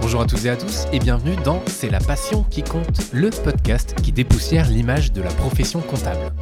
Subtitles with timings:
[0.00, 3.30] Bonjour à toutes et à tous et bienvenue dans C'est la passion qui compte, le
[3.30, 6.32] podcast qui dépoussière l'image de la profession comptable.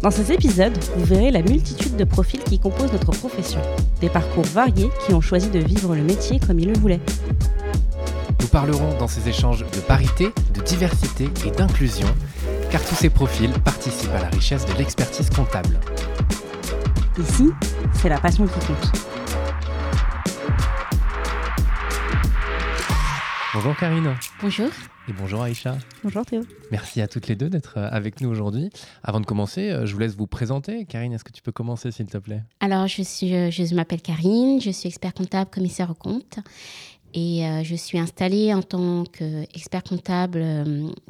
[0.00, 3.60] Dans ces épisodes, vous verrez la multitude de profils qui composent notre profession,
[4.00, 7.00] des parcours variés qui ont choisi de vivre le métier comme ils le voulaient.
[8.40, 10.30] Nous parlerons dans ces échanges de parité,
[10.62, 12.08] diversité et d'inclusion,
[12.70, 15.78] car tous ces profils participent à la richesse de l'expertise comptable.
[17.18, 17.50] Ici,
[17.94, 18.92] c'est la passion qui compte.
[23.54, 24.14] Bonjour Karine.
[24.40, 24.70] Bonjour.
[25.08, 25.76] Et bonjour Aïcha.
[26.02, 26.42] Bonjour Théo.
[26.70, 28.70] Merci à toutes les deux d'être euh, avec nous aujourd'hui.
[29.02, 30.86] Avant de commencer, euh, je vous laisse vous présenter.
[30.86, 32.44] Karine, est-ce que tu peux commencer s'il te plaît?
[32.60, 36.38] Alors, je, suis, je m'appelle Karine, je suis expert comptable, commissaire au compte.
[37.14, 40.44] Et je suis installée en tant qu'expert comptable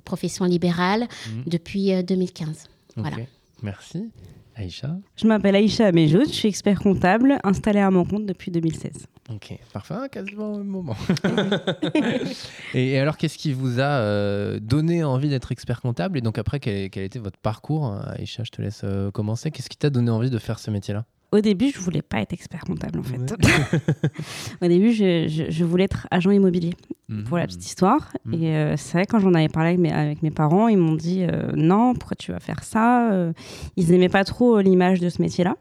[0.04, 1.42] profession libérale mmh.
[1.46, 2.64] depuis 2015.
[2.96, 3.16] Voilà.
[3.62, 4.10] Merci.
[4.54, 9.06] Aïcha Je m'appelle Aïcha Amejoud, je suis expert comptable installée à mon compte depuis 2016.
[9.30, 10.96] Ok, parfait, quasiment au même moment.
[12.74, 16.18] et, alors, qu'est-ce qui vous a euh, donné envie d'être expert comptable?
[16.18, 19.50] Et donc après, quel, quel, était votre parcours Aïcha, je te laisse euh, commencer.
[19.50, 21.06] Qu'est-ce qui t'a donné envie de faire ce métier-là?
[21.32, 23.18] Au début, je voulais pas être expert comptable en fait.
[24.62, 26.74] Au début, je, voulais être agent immobilier,
[27.08, 27.24] mhm.
[27.24, 28.12] pour la petite histoire.
[28.26, 28.34] Mhm.
[28.34, 30.94] Et euh, c'est vrai, quand j'en avais parlé avec mes, avec mes parents, ils m'ont
[30.94, 33.32] dit euh, non, pourquoi tu vas faire ça euh,
[33.76, 35.56] Ils n'aimaient pas trop l'image de ce métier-là.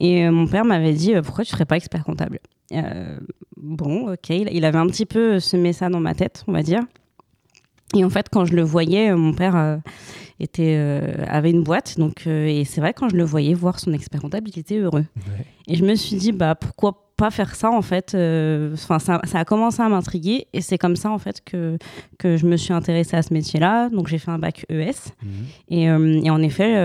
[0.00, 2.38] Et mon père m'avait dit pourquoi tu ne serais pas expert comptable
[3.56, 6.82] Bon, ok, il avait un petit peu semé ça dans ma tête, on va dire.
[7.94, 9.80] Et en fait, quand je le voyais, mon père
[10.40, 11.98] était, euh, avait une boîte.
[11.98, 14.78] Donc, euh, et c'est vrai, quand je le voyais voir son expert comptable, il était
[14.78, 15.04] heureux.
[15.68, 19.38] Et je me suis dit, bah, pourquoi pas faire ça en fait euh, ça, ça,
[19.38, 21.78] a commencé à m'intriguer et c'est comme ça en fait que,
[22.18, 23.88] que je me suis intéressée à ce métier-là.
[23.88, 24.92] Donc, j'ai fait un bac ES.
[25.22, 25.30] Mhm.
[25.70, 26.76] Et, et, en effet,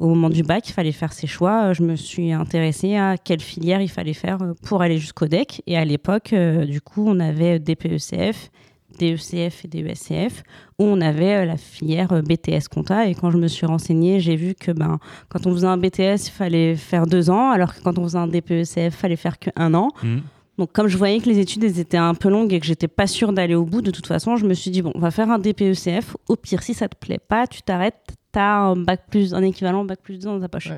[0.00, 1.74] au moment du bac, il fallait faire ses choix.
[1.74, 5.62] Je me suis intéressée à quelle filière il fallait faire pour aller jusqu'au DEC.
[5.66, 6.34] Et à l'époque,
[6.66, 8.50] du coup, on avait DPECF
[8.98, 10.42] DECF et DESCF,
[10.78, 13.08] où on avait euh, la filière euh, BTS compta.
[13.08, 14.98] Et quand je me suis renseignée, j'ai vu que ben,
[15.28, 18.18] quand on faisait un BTS, il fallait faire deux ans, alors que quand on faisait
[18.18, 19.90] un DPECF, il fallait faire qu'un an.
[20.02, 20.18] Mmh.
[20.58, 23.06] Donc, comme je voyais que les études étaient un peu longues et que j'étais pas
[23.06, 25.30] sûre d'aller au bout, de toute façon, je me suis dit, bon, on va faire
[25.30, 26.16] un DPECF.
[26.28, 29.42] Au pire, si ça te plaît pas, tu t'arrêtes, tu as un, bac plus, un
[29.42, 30.70] équivalent bac plus 2 dans ta poche.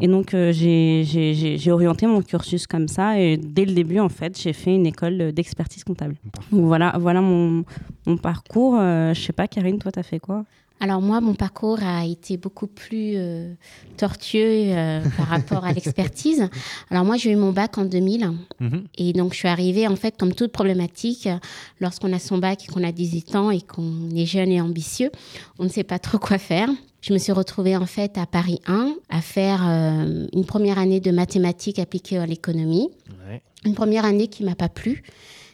[0.00, 3.18] et donc, euh, j'ai orienté mon cursus comme ça.
[3.18, 6.16] Et dès le début, en fait, j'ai fait une école d'expertise comptable.
[6.52, 7.64] Donc, voilà, voilà mon,
[8.06, 8.76] mon parcours.
[8.78, 10.44] Euh, je sais pas, Karine, toi, tu as fait quoi?
[10.82, 13.52] Alors moi, mon parcours a été beaucoup plus euh,
[13.98, 16.48] tortueux euh, par rapport à l'expertise.
[16.90, 18.84] Alors moi, j'ai eu mon bac en 2000 mhm.
[18.96, 21.28] et donc je suis arrivée en fait comme toute problématique
[21.80, 25.10] lorsqu'on a son bac et qu'on a 18 ans et qu'on est jeune et ambitieux,
[25.58, 26.70] on ne sait pas trop quoi faire.
[27.00, 31.00] Je me suis retrouvée en fait à Paris 1 à faire euh, une première année
[31.00, 32.88] de mathématiques appliquées à l'économie.
[33.64, 35.02] Une première année qui m'a pas plu.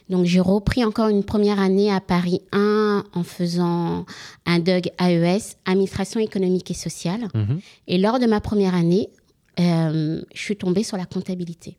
[0.09, 4.05] Donc j'ai repris encore une première année à Paris 1 en faisant
[4.45, 7.27] un DUG AES, Administration économique et sociale.
[7.33, 7.59] Mhm.
[7.87, 9.09] Et lors de ma première année,
[9.57, 11.75] je suis tombée sur la comptabilité.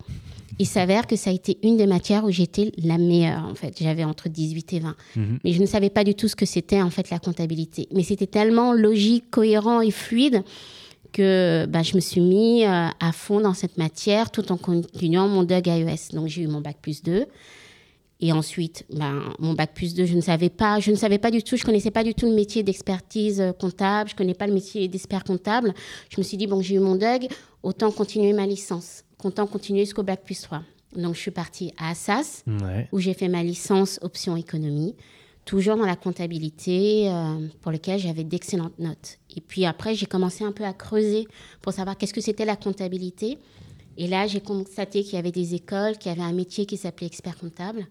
[0.58, 3.76] Il s'avère que ça a été une des matières où j'étais la meilleure, en fait.
[3.80, 4.96] J'avais entre 18 et 20.
[5.16, 5.38] Mhm.
[5.44, 7.86] Mais je ne savais pas du tout ce que c'était, en fait, la comptabilité.
[7.94, 10.42] Mais c'était tellement logique, cohérent et fluide
[11.12, 15.28] que bah, je me suis mis euh, à fond dans cette matière tout en continuant
[15.28, 16.14] mon DUG AES.
[16.14, 17.26] Donc, j'ai eu mon bac plus 2.
[18.20, 21.30] Et ensuite, ben, mon bac plus 2, je ne savais pas, je ne savais pas
[21.30, 24.48] du tout, je connaissais pas du tout le métier d'expertise euh, comptable, je connais pas
[24.48, 25.72] le métier d'expert comptable.
[26.10, 27.28] Je me suis dit, bon, j'ai eu mon DUG,
[27.62, 30.62] autant continuer ma licence, autant continuer jusqu'au bac plus 3.
[30.96, 32.44] Donc, je suis partie à Assas,
[32.92, 34.96] où j'ai fait ma licence option économie,
[35.44, 39.18] toujours dans la comptabilité, euh, pour laquelle j'avais d'excellentes notes.
[39.36, 41.28] Et puis après, j'ai commencé un peu à creuser
[41.62, 43.38] pour savoir qu'est-ce que c'était la comptabilité.
[43.96, 47.06] Et là, j'ai constaté qu'il y avait des écoles qui avaient un métier qui s'appelait
[47.06, 47.86] expert comptable.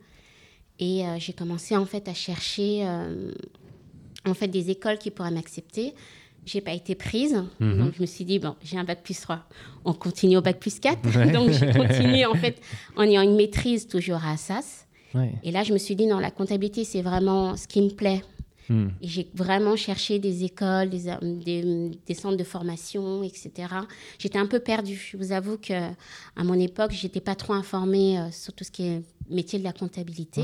[0.80, 3.32] Et euh, j'ai commencé en fait à chercher euh,
[4.26, 5.94] en fait des écoles qui pourraient m'accepter.
[6.46, 7.78] J'ai pas été prise, mhm.
[7.78, 9.44] donc je me suis dit bon, j'ai un bac plus 3,
[9.84, 11.02] on continue au bac plus 4.
[11.34, 12.62] donc j'ai continué en fait
[12.96, 14.86] en ayant une maîtrise toujours à Assas.
[15.44, 18.22] Et là je me suis dit non, la comptabilité c'est vraiment ce qui me plaît.
[18.70, 18.88] Hmm.
[19.02, 23.52] Et j'ai vraiment cherché des écoles, des, des, centres de formation, etc.
[24.20, 24.96] J'étais un peu perdue.
[24.96, 25.94] Je vous avoue qu'à
[26.38, 29.74] mon époque, j'étais pas trop informée euh, sur tout ce qui est métier de la
[29.74, 30.42] comptabilité.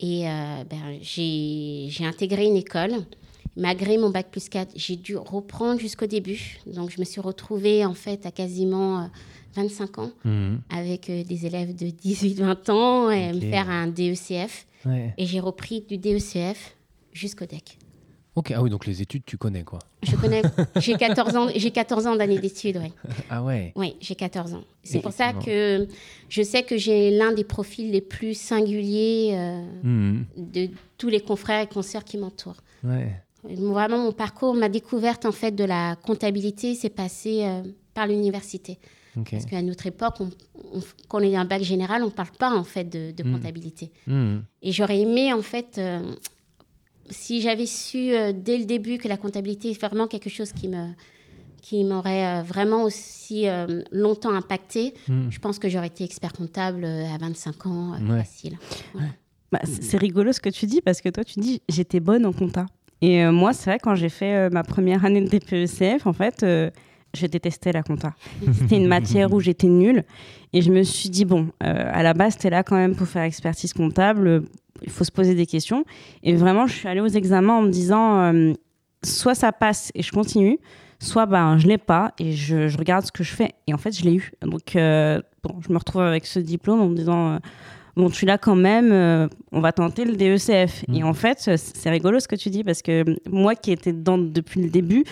[0.00, 2.92] Et euh, ben, j'ai intégré une école.
[3.56, 6.58] Malgré mon bac plus 4, j'ai dû reprendre jusqu'au début.
[6.66, 9.10] Donc, je me suis retrouvée en fait à quasiment
[9.56, 10.56] 25 euh, ans hmm.
[10.70, 14.66] avec des élèves de 18-20 ans et me faire un DECF.
[15.18, 16.77] Et j'ai repris du DECF
[17.18, 17.78] jusqu'au deck.
[18.38, 20.42] Ok, ah oui, donc les études, tu connais quoi Je connais.
[20.76, 22.92] J'ai 14 ans, j'ai 14 ans d'années d'études, oui.
[23.28, 24.62] Ah ouais Oui, j'ai 14 ans.
[24.84, 25.88] C'est pour ça que
[26.28, 30.26] je sais que j'ai l'un des profils les plus singuliers euh, mmh.
[30.36, 32.62] de tous les confrères et consoeurs qui m'entourent.
[32.84, 33.10] Ouais.
[33.42, 37.62] Vraiment, mon parcours, ma découverte en fait de la comptabilité s'est passée euh,
[37.92, 38.78] par l'université.
[39.28, 40.30] Parce qu'à notre époque, on,
[41.08, 43.32] quand on est un bac général, on ne parle pas en fait de, mmh.
[43.32, 43.90] comptabilité.
[44.06, 44.36] Mmh.
[44.62, 46.14] Et j'aurais aimé en fait euh,
[47.10, 50.68] si j'avais su euh, dès le début que la comptabilité est vraiment quelque chose qui
[50.68, 50.88] me
[51.60, 55.28] qui m'aurait euh, vraiment aussi euh, longtemps impacté, hmm.
[55.28, 58.56] je pense que j'aurais été expert comptable à 25 ans, facile.
[59.50, 62.32] Bah, c'est rigolo ce que tu dis parce que toi tu dis j'étais bonne en
[62.32, 62.66] compta.
[63.00, 66.44] Et moi c'est vrai quand j'ai fait ma première année de DPECF en fait
[67.14, 68.14] je détestais la compta.
[68.52, 70.04] C'était une matière où j'étais nulle
[70.52, 73.22] et je me suis dit bon à la base t'es là quand même pour faire
[73.22, 74.44] expertise comptable
[74.82, 75.84] il faut se poser des questions.
[76.22, 78.52] Et vraiment, je suis allée aux examens en me disant, euh,
[79.04, 80.58] soit ça passe et je continue,
[80.98, 83.52] soit ben, je l'ai pas et je, regarde ce que je fais.
[83.66, 84.32] Et en fait, je l'ai eu.
[84.42, 87.38] Donc, euh, bon, je me retrouve avec ce diplôme en me disant, euh,
[87.96, 90.84] bon, tu l'as quand même, on va tenter le DECF.
[90.88, 90.94] Mmh.
[90.94, 94.18] Et en fait, c'est rigolo ce que tu dis parce que moi qui étais dedans
[94.18, 95.04] depuis le début,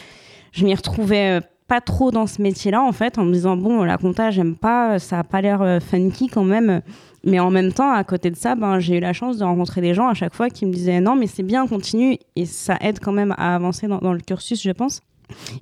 [0.52, 3.98] je m'y retrouvais pas trop dans ce métier-là, en fait, en me disant, bon, la
[3.98, 6.80] compta, j'aime pas, ça a pas l'air funky quand même.
[7.26, 9.80] Mais en même temps, à côté de ça, ben, j'ai eu la chance de rencontrer
[9.80, 12.18] des gens à chaque fois qui me disaient non, mais c'est bien, continue.
[12.36, 15.00] Et ça aide quand même à avancer dans, dans le cursus, je pense.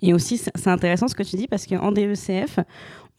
[0.03, 2.61] Et aussi, c'est intéressant ce que tu dis parce qu'en DECF,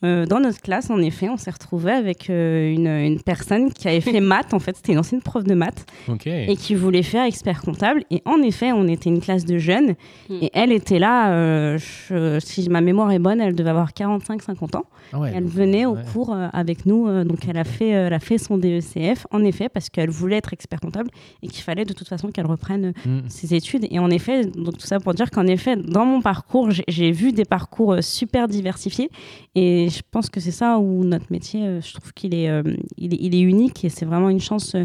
[0.06, 3.88] euh, dans notre classe, en effet, on s'est retrouvé avec euh, une, une, personne qui
[3.88, 4.54] avait fait maths.
[4.54, 5.86] En fait, c'était une ancienne prof de maths
[6.26, 8.04] et qui voulait faire expert comptable.
[8.12, 9.96] Et en effet, on était une classe de jeunes
[10.30, 10.38] hmm.
[10.42, 11.32] et elle était là.
[11.32, 11.78] Euh,
[12.40, 14.86] si ma mémoire est bonne, elle devait avoir 45-50 ans.
[15.14, 17.24] Ah elle venait au cours avec nous.
[17.24, 19.28] donc, elle a fait, elle a fait son DECF.
[19.32, 21.10] En effet, parce qu'elle voulait être expert comptable
[21.42, 23.22] et qu'il fallait de toute façon qu'elle reprenne hmm.
[23.28, 23.88] ses études.
[23.92, 27.32] Et en effet, donc tout ça pour dire qu'en effet, dans mon parcours, j'ai vu
[27.32, 29.10] des parcours super diversifiés
[29.56, 32.64] et je pense que c'est ça où notre métier, euh, je trouve qu'il est, euh,
[32.98, 34.76] il est, unique et c'est vraiment une chance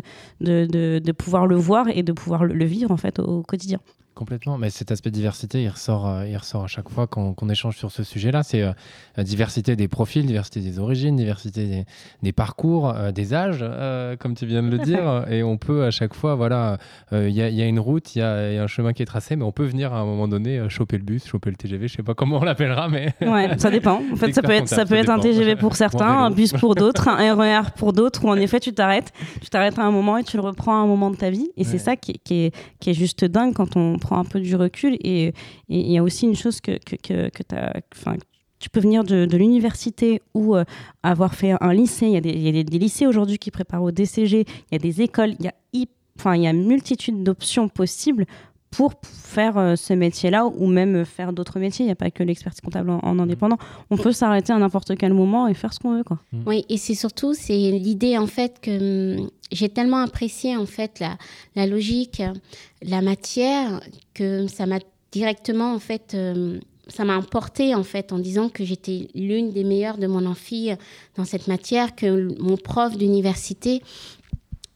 [0.40, 3.80] de, de, pouvoir le voir et de pouvoir le, vivre en fait au quotidien.
[4.14, 7.48] Complètement, mais cet aspect de diversité, il ressort, euh, il ressort à chaque fois qu'on
[7.48, 8.42] échange sur ce sujet-là.
[8.42, 8.72] C'est euh,
[9.18, 11.86] diversité des profils, diversité des origines, diversité
[12.22, 13.64] des, parcours, euh, des âges,
[14.18, 15.24] comme tu viens de le dire.
[15.30, 16.78] Et on peut à chaque fois, voilà,
[17.12, 19.52] il y, a une route, il y, a un chemin qui est tracé, mais on
[19.52, 21.86] peut venir à un moment donné choper le bus, choper le TGV.
[21.86, 24.02] Je sais pas comment on l'appellera, mais ouais, ça dépend.
[24.12, 26.74] En fait, ça peut être, ça, peut être un TGV pour certains, un bus pour
[26.74, 28.24] d'autres, un RER pour d'autres.
[28.24, 30.82] Où en effet, tu t'arrêtes, tu t'arrêtes à un moment et tu le reprends à
[30.82, 31.48] un moment de ta vie.
[31.56, 34.40] Et c'est ça qui, qui, est, qui est juste dingue quand on prend un peu
[34.40, 34.96] du recul.
[35.04, 35.32] Et
[35.68, 37.42] il y a aussi une chose que, que, que,
[38.58, 40.64] tu peux venir de, l'université ou euh,
[41.02, 42.06] avoir fait un lycée.
[42.06, 44.44] Il y a des, y a des, lycées aujourd'hui qui préparent au DCG.
[44.46, 45.34] Il y a des écoles.
[45.38, 45.54] Il y a,
[46.18, 48.26] enfin, il y a multitude d'options possibles
[48.70, 51.84] pour faire euh, ce métier-là ou même faire d'autres métiers.
[51.84, 53.58] Il n'y a pas que l'expertise comptable en, indépendant.
[53.90, 56.04] On peut s'arrêter à n'importe quel moment et faire ce qu'on veut.
[56.04, 56.18] Quoi.
[56.32, 56.42] Mmh.
[56.46, 61.00] Oui, et c'est surtout c'est l'idée en fait que hum, j'ai tellement apprécié en fait
[61.00, 61.18] la,
[61.56, 62.22] la, logique,
[62.82, 63.80] la matière
[64.14, 64.78] que ça m'a
[65.10, 69.64] directement en fait hum, ça m'a emporté en fait en disant que j'étais l'une des
[69.64, 70.70] meilleures de mon amphi
[71.16, 73.82] dans cette matière, que mon prof d'université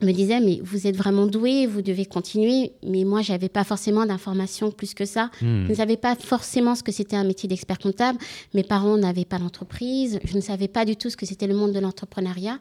[0.04, 2.72] me disait mais vous êtes vraiment doué, vous devez continuer.
[2.86, 5.30] Mais moi, j'avais pas forcément d'informations plus que ça.
[5.40, 5.64] Hmm.
[5.64, 8.18] Je ne savais pas forcément ce que c'était un métier d'expert comptable.
[8.54, 10.20] Mes parents n'avaient pas d'entreprise.
[10.25, 12.58] Je ne savais pas du tout ce que c'était le monde de l'entrepreneuriat.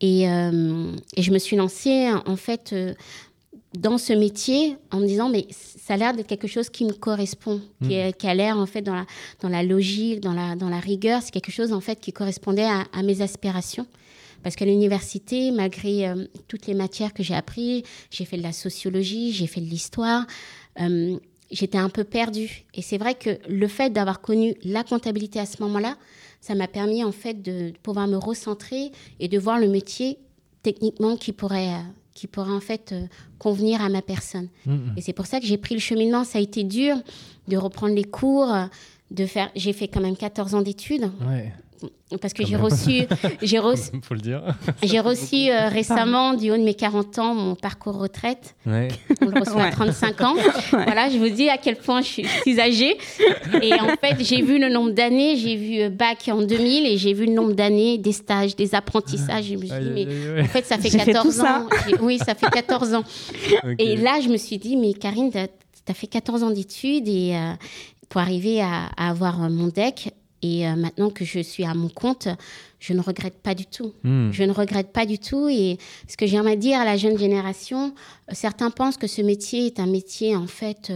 [0.00, 2.94] Et, euh, et, je me suis lancée en fait euh,
[3.76, 6.92] dans ce métier en me disant mais ça a l'air d'être quelque chose qui me
[6.92, 8.12] correspond, qui, hmm.
[8.12, 9.06] qui, a l'air en fait dans la,
[9.40, 11.20] dans la logique, dans la, dans la rigueur.
[11.22, 13.86] C'est quelque chose en fait qui correspondait à, à mes aspirations.
[14.42, 18.52] Parce qu'à l'université, malgré euh, toutes les matières que j'ai apprises, j'ai fait de la
[18.52, 20.26] sociologie, j'ai fait de l'histoire,
[20.80, 21.16] euh,
[21.50, 22.64] j'étais un peu perdue.
[22.74, 25.96] Et c'est vrai que le fait d'avoir connu la comptabilité à ce moment-là,
[26.40, 30.18] ça m'a permis en fait de pouvoir me recentrer et de voir le métier
[30.62, 31.82] techniquement qui pourrait, euh,
[32.14, 32.94] qui pourrait en fait
[33.38, 34.48] convenir à ma personne.
[34.66, 34.94] Mmh, mmh.
[34.96, 36.24] Et c'est pour ça que j'ai pris le cheminement.
[36.24, 36.96] Ça a été dur
[37.48, 38.52] de reprendre les cours,
[39.10, 39.50] de faire.
[39.56, 41.10] J'ai fait quand même 14 ans d'études.
[41.26, 41.52] Ouais
[42.20, 43.02] parce que j'ai reçu,
[43.42, 44.42] j'ai reçu, faut le dire.
[44.82, 48.54] J'ai reçu euh, récemment, du haut de mes 40 ans, mon parcours retraite.
[48.66, 48.88] Ouais.
[49.20, 50.34] On le reçoit à 35 ans.
[50.70, 52.06] Voilà, je vous dis à quel point je
[52.42, 52.96] suis, âgée.
[53.62, 56.96] Et en fait, j'ai vu le nombre d'années, j'ai vu euh, bac en 2000 et
[56.96, 59.46] j'ai vu le nombre d'années des stages, des apprentissages.
[59.46, 61.68] Je me suis dit, mais en fait, ça fait 14 ans.
[62.00, 63.04] Oui, ça fait 14 ans.
[63.78, 67.34] Et là, je me suis dit, mais Karine, tu as, fait 14 ans d'études et
[67.34, 67.52] euh,
[68.08, 70.10] pour arriver à, à avoir mon deck,
[70.42, 72.28] et euh, maintenant que je suis à mon compte,
[72.78, 73.92] je ne regrette pas du tout.
[74.04, 74.30] Hmm.
[74.30, 75.48] Je ne regrette pas du tout.
[75.48, 77.94] Et ce que j'aimerais dire à la jeune génération,
[78.30, 80.92] certains pensent que ce métier est un métier, en fait,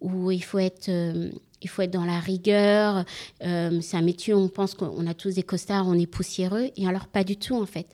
[0.00, 0.90] où il faut être
[1.62, 3.04] il faut être dans la rigueur.
[3.44, 6.70] Euh, c'est un métier où on pense qu'on a tous des costards, on est poussiéreux.
[6.76, 7.86] Et alors, pas du tout, en fait.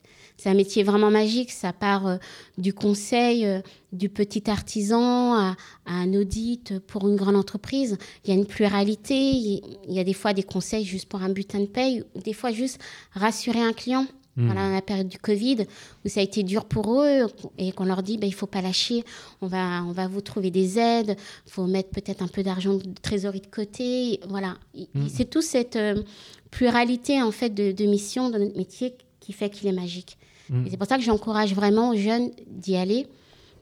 [0.45, 1.51] C'est un métier vraiment magique.
[1.51, 2.17] Ça part euh,
[2.59, 7.97] du conseil euh, du petit artisan à, un audit pour une grande entreprise.
[8.23, 9.15] Il y a une pluralité.
[9.15, 12.53] Il y a des fois des conseils juste pour un butin de paye, des fois
[12.53, 12.79] juste
[13.13, 14.07] rassurer un client.
[14.37, 14.45] Mmh.
[14.45, 15.65] Voilà, la période du Covid,
[16.05, 18.61] où ça a été dur pour eux, et qu'on leur dit, ben, il faut pas
[18.61, 19.03] lâcher,
[19.41, 22.75] on va, on va vous trouver des aides, il faut mettre peut-être un peu d'argent
[22.75, 24.21] de trésorerie de côté.
[24.29, 25.07] Voilà, mmh.
[25.09, 26.03] c'est toute cette euh,
[26.51, 30.19] pluralité en fait de, de missions dans notre métier qui fait qu'il est magique.
[30.51, 30.65] Mmh.
[30.71, 33.07] c'est pour ça que j'encourage vraiment aux jeunes d'y aller,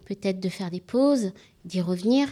[0.07, 1.33] peut-être de faire des pauses,
[1.65, 2.29] d'y revenir,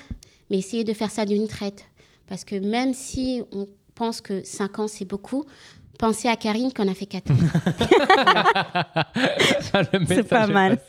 [0.50, 1.84] mais essayer de faire ça d'une traite.
[2.26, 5.44] Parce que même si on pense que 5 ans, c'est beaucoup,
[6.00, 7.34] Pensez à Karine qu'on a fait 4 ans.
[10.08, 10.78] C'est pas mal.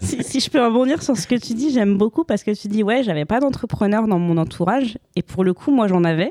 [0.00, 2.84] si, je peux rebondir sur ce que tu dis, j'aime beaucoup parce que tu dis,
[2.84, 4.96] ouais, j'avais pas d'entrepreneur dans mon entourage.
[5.16, 6.30] Et pour le coup, moi, j'en avais.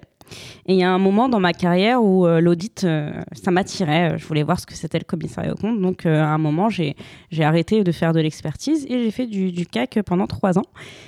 [0.66, 4.18] Et il y a un moment dans ma carrière où euh, l'audit, euh, ça m'attirait.
[4.18, 5.82] Je voulais voir ce que c'était le commissariat au compte.
[5.82, 6.96] Donc, euh, à un moment, j'ai
[7.40, 10.66] arrêté de faire de l'expertise et j'ai fait du, CAC pendant trois ans.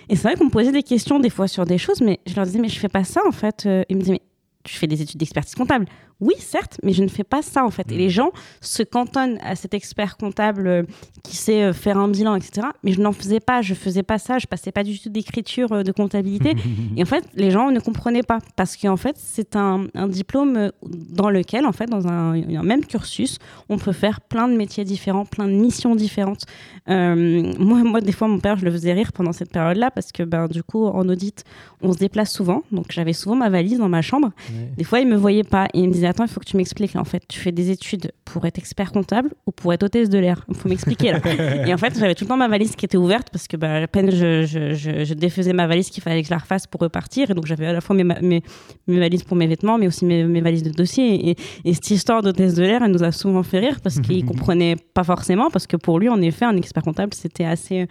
[0.10, 2.36] Et c'est vrai qu'on me posait des questions des fois sur des choses, mais je
[2.36, 3.68] leur disais, mais je fais pas ça en fait.
[3.90, 4.22] Ils me disaient, mais
[4.64, 5.86] tu fais des études d'expertise comptable.
[6.22, 7.92] Oui, certes, mais je ne fais pas ça en fait.
[7.92, 8.12] Et les mm.
[8.12, 8.32] gens
[8.62, 10.84] se cantonnent à cet expert comptable euh,
[11.24, 12.68] qui sait euh, faire un bilan, etc.
[12.84, 15.74] Mais je n'en faisais pas, je faisais pas ça, je passais pas du tout d'écriture
[15.74, 16.56] euh, de comptabilité.
[16.98, 21.30] et en fait, les gens ne comprenaient pas parce qu'en fait, c'est un, diplôme dans
[21.30, 25.48] lequel, en fait, dans un, même cursus, on peut faire plein de métiers différents, plein
[25.48, 26.46] de missions différentes.
[26.88, 30.24] moi, moi, des fois, mon père, je le faisais rire pendant cette période-là parce que,
[30.24, 31.44] ben, du coup, en audit,
[31.82, 32.64] on se déplace souvent.
[32.72, 34.32] Donc, j'avais souvent ma valise dans ma chambre.
[34.78, 36.58] Des fois, il me voyait pas et il me disait attends, il faut que tu
[36.58, 36.96] m'expliques.
[36.96, 40.18] En fait, tu fais des études pour être expert comptable ou pour être hôtesse de
[40.18, 41.20] l'air Il faut m'expliquer là.
[41.68, 43.84] et en fait, j'avais tout le temps ma valise qui était ouverte parce que bah,
[43.84, 46.82] à peine je, je, je, défaisais ma valise qu'il fallait que je la refasse pour
[46.82, 47.32] repartir.
[47.32, 48.42] Et donc, j'avais à la fois mes, mes,
[48.88, 51.30] mes, valises pour mes vêtements, mais aussi mes, mes valises de dossier.
[51.30, 54.26] Et, et, cette histoire d'hôtesse de l'air, elle nous a souvent fait rire parce qu'il
[54.26, 55.50] comprenait pas forcément.
[55.50, 57.88] Parce que pour lui, en effet, un expert comptable, c'était assez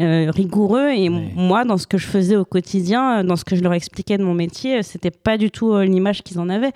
[0.00, 0.90] euh, rigoureux.
[0.90, 4.18] Et moi, dans ce que je faisais au quotidien, dans ce que je leur expliquais
[4.18, 6.72] de mon métier, c'était pas du tout euh, l'image qu'ils en avaient.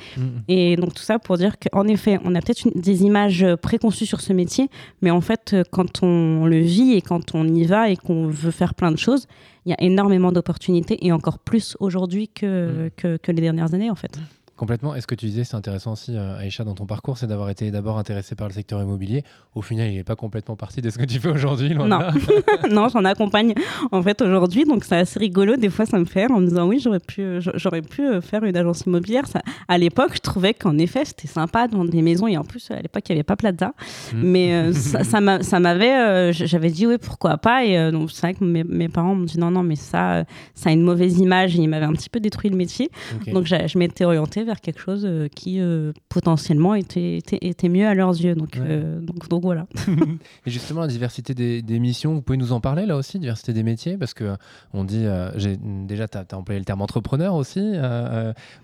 [0.48, 4.06] Et donc tout ça pour dire qu'en effet, on a peut-être des images euh, préconçues
[4.06, 4.68] sur ce métier,
[5.02, 8.28] mais en fait, euh, quand on le vit et quand on y va et qu'on
[8.28, 9.26] veut faire plein de choses,
[9.64, 12.90] il y a énormément d'opportunités et encore plus aujourd'hui que, mm.
[12.96, 14.18] que, que, les dernières années en fait.
[14.56, 14.94] Complètement.
[14.94, 17.70] Est-ce que tu disais, c'est intéressant aussi, euh, Aïcha, dans ton parcours, c'est d'avoir été
[17.70, 19.22] d'abord intéressé par le secteur immobilier.
[19.54, 21.74] Au final, il n'est pas complètement parti de ce que tu fais aujourd'hui.
[21.74, 21.86] Non,
[22.70, 23.52] non j'en accompagne
[23.92, 25.56] en fait aujourd'hui, donc c'est assez rigolo.
[25.56, 28.22] Des fois, ça me fait en me disant oui, j'aurais pu, euh, j'aurais pu euh,
[28.22, 29.26] faire une agence immobilière.
[29.26, 32.70] Ça, à l'époque, je trouvais qu'en effet, c'était sympa dans des maisons et en plus,
[32.70, 33.74] à l'époque, il n'y avait pas Plaza.
[34.14, 34.22] Mmh.
[34.22, 37.62] Mais ça, ça m'avait, j'avais dit oui, pourquoi pas.
[37.66, 40.70] Et donc, c'est vrai que mes, mes parents m'ont dit non, non, mais ça, ça
[40.70, 42.90] a une mauvaise image et ils m'avaient un petit peu détruit le métier.
[43.26, 47.94] Donc, je m'étais orientée vers quelque chose euh, qui euh, potentiellement était, était, mieux à
[47.94, 48.34] leurs yeux.
[48.34, 49.66] Donc, euh, donc, donc, voilà.
[50.46, 53.52] et justement, la diversité des, des, missions, vous pouvez nous en parler là aussi, diversité
[53.52, 53.98] des métiers?
[53.98, 54.36] Parce que
[54.72, 55.04] on dit,
[55.36, 57.74] j'ai déjà, tu as, employé le terme entrepreneur aussi.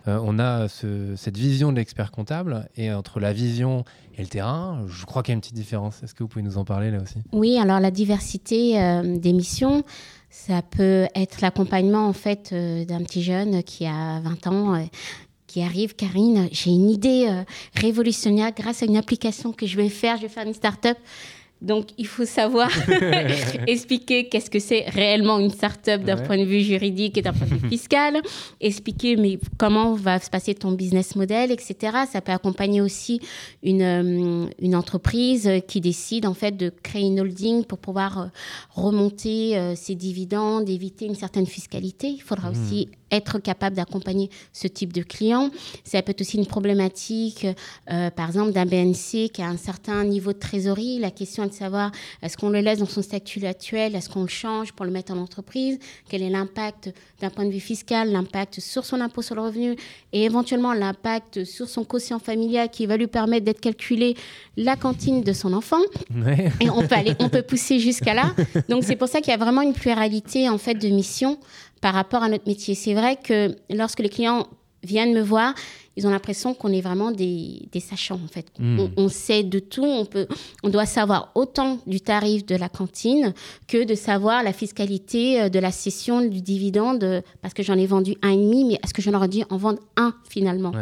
[0.06, 3.84] on a ce, cette vision de l'expert comptable et entre la vision
[4.16, 6.02] et le terrain, je crois qu'il y a une petite différence.
[6.02, 7.16] Est-ce que vous pouvez nous en parler là aussi?
[7.32, 9.82] Oui, alors la diversité des missions,
[10.30, 14.86] ça peut être l'accompagnement en fait d'un petit jeune qui a 20 ans
[15.52, 17.44] qui arrive, Karine, j'ai une idée euh,
[17.74, 20.96] révolutionnaire grâce à une application que je vais faire, je vais faire une start-up.
[21.60, 22.70] Donc, il faut savoir
[23.66, 27.46] expliquer qu'est-ce que c'est réellement une start-up d'un point de vue juridique et d'un point
[27.46, 28.22] de vue fiscal,
[28.62, 31.76] expliquer mais comment va se passer ton business model, etc.
[32.10, 33.20] Ça peut accompagner aussi
[33.62, 38.26] une, euh, une entreprise qui décide en fait de créer une holding pour pouvoir euh,
[38.70, 42.08] remonter ses dividendes, éviter une certaine fiscalité.
[42.08, 42.52] Il faudra mmh.
[42.52, 45.50] aussi être capable d'accompagner ce type de client.
[45.84, 47.46] Ça peut être aussi une problématique,
[47.90, 50.98] euh, par exemple, d'un BNC qui a un certain niveau de trésorerie.
[50.98, 51.92] La question est de savoir
[52.22, 55.12] est-ce qu'on le laisse dans son statut actuel, est-ce qu'on le change pour le mettre
[55.12, 55.78] en entreprise,
[56.08, 59.76] quel est l'impact d'un point de vue fiscal, l'impact sur son impôt sur le revenu
[60.12, 64.16] et éventuellement l'impact sur son quotient familial qui va lui permettre d'être calculé
[64.56, 65.80] la cantine de son enfant?
[66.60, 68.34] Et on peut aller, on peut pousser jusqu'à là.
[68.68, 71.38] Donc c'est pour ça qu'il y a vraiment une pluralité en fait de missions
[71.82, 72.74] par rapport à notre métier.
[72.74, 74.46] C'est vrai que lorsque les clients
[74.84, 75.54] viennent me voir,
[75.96, 78.46] ils ont l'impression qu'on est vraiment des, des, sachants en fait.
[78.58, 78.86] Hmm.
[78.96, 80.26] On, sait de tout, on peut,
[80.62, 83.34] on doit savoir autant du tarif de la cantine
[83.68, 87.86] que de savoir la fiscalité euh, de la cession du dividende, parce que j'en ai
[87.86, 90.72] vendu un et demi, mais est-ce que j'en aurais dû en vendre un finalement?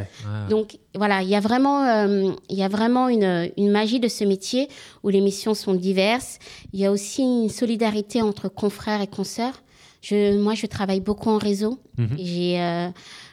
[0.48, 4.24] Donc voilà, il y a vraiment, euh, y a vraiment une, une, magie de ce
[4.24, 4.68] métier
[5.02, 6.38] où les missions sont diverses.
[6.72, 9.60] Il y a aussi une solidarité entre confrères et consoeurs.
[10.02, 11.78] Je, moi, je travaille beaucoup en réseau.
[11.98, 12.16] Mhm.
[12.18, 12.88] J'ai euh,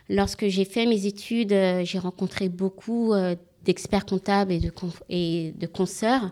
[0.09, 4.71] Lorsque j'ai fait mes études, euh, j'ai rencontré beaucoup euh, d'experts comptables et de,
[5.09, 6.31] et de consoeurs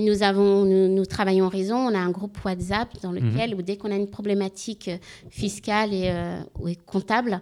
[0.00, 1.74] nous, avons, nous, travaillons en réseau.
[1.74, 3.62] On a un groupe WhatsApp dans lequel, mhm.
[3.62, 4.90] dès qu'on a une problématique
[5.30, 6.40] fiscale et, euh,
[6.86, 7.40] comptable,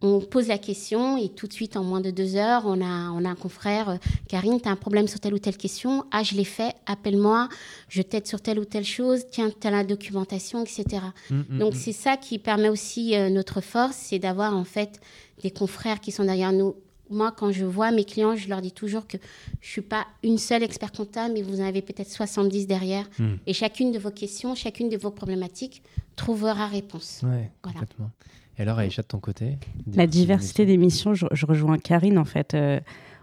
[0.00, 3.10] on pose la question et tout de suite, en moins de deux heures, on a,
[3.10, 3.90] on a un confrère.
[3.90, 3.96] Euh,
[4.28, 6.04] Karine, tu as un problème sur telle ou telle question.
[6.10, 6.74] Ah, je l'ai fait.
[6.86, 7.48] Appelle-moi.
[7.88, 9.24] Je t'aide sur telle ou telle chose.
[9.30, 11.02] Tiens, tu as la documentation, etc.
[11.30, 11.76] Mm, mm, Donc, mm.
[11.76, 15.00] c'est ça qui permet aussi euh, notre force, c'est d'avoir en fait
[15.42, 16.74] des confrères qui sont derrière nous
[17.12, 19.18] moi, quand je vois mes clients, je leur dis toujours que
[19.60, 23.08] je ne suis pas une seule expert comptable, mais vous en avez peut-être 70 derrière.
[23.18, 23.34] Hmm.
[23.46, 25.82] Et chacune de vos questions, chacune de vos problématiques
[26.16, 27.20] trouvera réponse.
[27.24, 28.10] Oui, complètement.
[28.58, 29.58] Et alors, Aïcha, de ton côté
[29.94, 32.54] La diversité des missions, je, rejoins Karine, en fait.
[32.54, 32.80] Euh,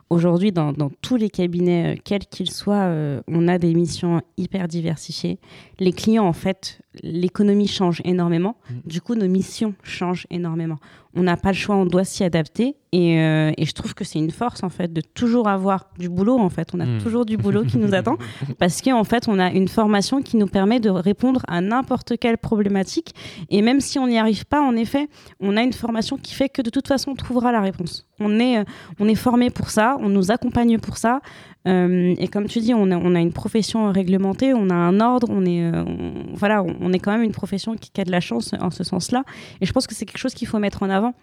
[0.10, 4.67] aujourd'hui, dans, tous les cabinets, euh, quels qu'ils soient, euh, on a des missions hyper
[4.67, 5.39] diversifiées.
[5.79, 8.56] Les clients, en fait, l'économie change énormément.
[8.70, 8.75] Hmm.
[8.86, 10.77] Du coup, nos missions changent énormément
[11.15, 12.75] on n'a pas le choix, on doit s'y adapter.
[12.94, 16.38] Euh, et, je trouve que c'est une force, en fait, de toujours avoir du boulot,
[16.38, 16.70] en fait.
[16.74, 17.00] On a hmm.
[17.00, 18.18] toujours du boulot qui nous attend
[18.60, 22.38] parce qu'en fait, on a une formation qui nous permet de répondre à n'importe quelle
[22.38, 23.13] problématique.
[23.50, 25.08] Et même si on n'y arrive pas, en effet,
[25.39, 28.08] on a une formation qui fait que de toute façon, on trouvera la réponse.
[28.20, 28.63] On est, euh,
[29.00, 31.22] on est formé pour ça, on nous accompagne pour ça.
[31.70, 35.46] Euh, et comme tu dis, on a, une profession réglementée, on a un ordre, on
[35.46, 35.72] est,
[36.34, 38.84] voilà, on est quand même une profession qui, qui a de la chance en ce
[38.84, 39.24] sens-là.
[39.62, 41.14] Et je pense que c'est quelque chose qu'il faut mettre en avant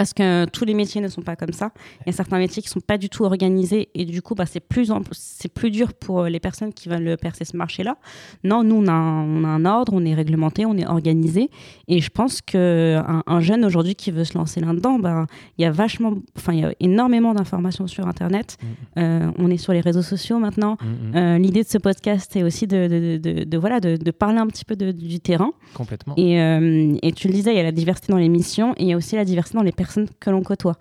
[0.00, 1.72] parce que tous les métiers ne sont pas comme ça.
[2.00, 4.46] Il y a certains métiers qui sont pas du tout organisés et du coup, bah,
[4.46, 7.98] c'est plus, c'est plus dur pour les personnes qui veulent percer ce marché-là.
[8.42, 11.50] Non, nous, on a, un, on a, un, ordre, on est réglementé, on est organisé.
[11.86, 15.26] Et je pense qu'un un jeune aujourd'hui qui veut se lancer là-dedans, bah,
[15.58, 18.56] il y a vachement, enfin, il y a énormément d'informations sur Internet.
[18.62, 18.66] Mmh.
[19.00, 20.78] Euh, on est sur les réseaux sociaux maintenant.
[20.80, 21.16] Mmh, mmh.
[21.16, 24.64] Euh, l'idée de ce podcast, c'est aussi de, de, de, voilà, de, parler un petit
[24.64, 25.52] peu du terrain.
[25.74, 26.14] Complètement.
[26.16, 28.84] Et, euh, et tu le disais, il y a la diversité dans les missions et
[28.84, 29.89] il y a aussi la diversité dans les personnes
[30.20, 30.76] que l'on côtoie.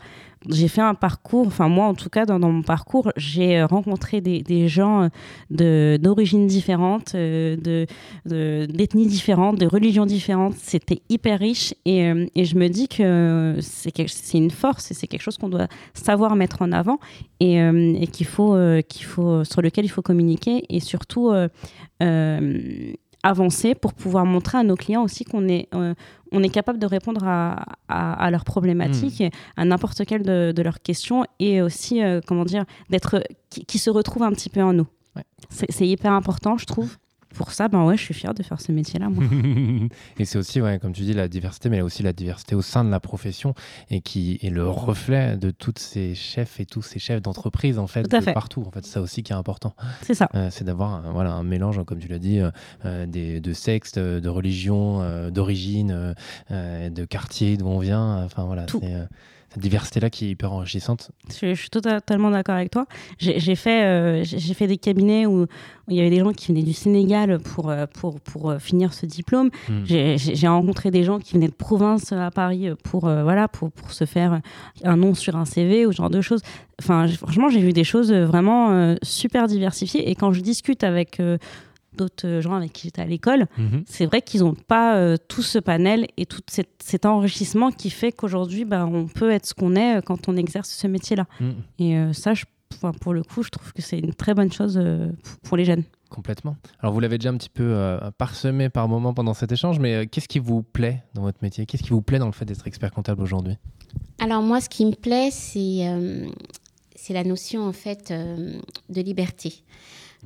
[0.48, 4.22] J'ai fait un parcours, enfin moi en tout cas dans, mon parcours, j'ai euh, rencontré
[4.22, 5.10] des, des gens
[5.60, 7.86] euh, d'origines différentes, euh, de
[8.26, 10.54] d'ethnies différentes, de religions différentes.
[10.56, 15.24] C'était hyper riche et, et, je me dis que c'est une force et c'est quelque
[15.24, 17.00] chose qu'on doit savoir mettre en avant
[17.42, 18.56] et, et qu'il faut,
[18.88, 21.32] qu'il faut, sur lequel il faut communiquer et surtout
[23.24, 25.94] avancer pour pouvoir montrer à nos clients aussi qu'on est, euh,
[26.32, 29.30] on est capable de répondre à, à, leurs problématiques, hmm.
[29.58, 33.90] à n'importe quelle de, leurs questions et aussi, euh, comment dire, d'être, qui, qui, se
[33.90, 34.88] retrouvent un petit peu en nous.
[35.50, 36.98] C'est hyper important, je trouve
[37.36, 39.10] pour ça, ben ouais, je suis fière de faire ce métier-là.
[40.20, 42.84] et c'est aussi, ouais, comme tu dis, la diversité, mais aussi la diversité au sein
[42.84, 43.54] de la profession
[43.90, 47.88] et qui est le reflet de tous ces chefs et tous ces chefs d'entreprise, en
[47.88, 48.64] fait, de partout.
[48.68, 49.74] En fait, c'est ça aussi qui est important.
[50.02, 50.30] C'est ça.
[50.36, 52.52] Euh, c'est d'avoir un, voilà, un mélange, comme tu l'as dit, euh,
[52.86, 56.16] euh, des, de sexe, de religion, d'origine,
[56.50, 58.24] de quartier, d'où on vient.
[58.24, 58.64] Enfin, voilà.
[58.64, 58.82] Tout
[59.50, 61.12] cette diversité-là qui est hyper enrichissante.
[61.42, 62.86] Je, suis totalement d'accord avec toi.
[63.18, 65.48] J'ai fait, euh, j'ai fait des cabinets où,
[65.88, 68.94] il y avait des gens qui venaient du Sénégal pour, euh, pour, pour euh, finir
[68.94, 69.50] ce diplôme.
[69.68, 69.86] Hmm.
[69.86, 74.06] J'ai rencontré des gens qui venaient de province à Paris pour, voilà, pour, pour se
[74.06, 74.42] faire
[74.84, 76.42] un nom sur un CV ou ce genre de choses.
[76.80, 80.10] Enfin, franchement, j'ai vu des choses vraiment super diversifiées.
[80.10, 81.20] Et quand je discute avec
[82.00, 83.84] d'autres gens avec qui j'étais à l'école, mhm.
[83.86, 88.12] c'est vrai qu'ils n'ont pas euh, tout ce panel et tout cet, enrichissement qui fait
[88.12, 91.26] qu'aujourd'hui, bah, on peut être ce qu'on est euh, quand on exerce ce métier-là.
[91.40, 91.56] Mhm.
[91.80, 92.46] Et euh, ça, je,
[93.02, 94.82] pour le coup, je trouve que c'est une très bonne chose
[95.44, 95.84] pour les jeunes.
[96.10, 96.56] Complètement.
[96.80, 100.28] Alors, vous l'avez déjà un petit peu parsemé par moment pendant cet échange, mais qu'est-ce
[100.28, 101.66] qui vous plaît dans votre métier?
[101.66, 103.58] Qu'est-ce qui vous plaît dans le fait d'être expert comptable aujourd'hui?
[104.20, 105.86] Alors, moi, ce qui me plaît, c'est
[106.96, 109.64] c'est la notion, en fait, de liberté.